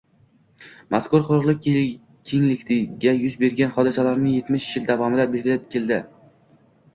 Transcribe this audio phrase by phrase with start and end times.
[0.93, 1.59] mazkur quruqlik
[2.29, 6.01] kengligida yuz bergan hodisalarni yetmish yil davomida belgilab keldi.